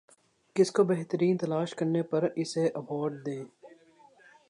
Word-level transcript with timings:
کسی 0.55 0.71
کو 0.73 0.83
بہترین 0.83 1.37
تلاش 1.37 1.75
کرنے 1.75 2.01
پر 2.03 2.27
اسے 2.35 2.65
ایوارڈ 2.67 3.25
دیں 3.25 3.43